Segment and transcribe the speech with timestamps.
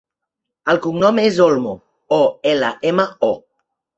[0.71, 1.75] El cognom és Olmo:
[2.19, 2.19] o,
[2.55, 3.33] ela, ema, o.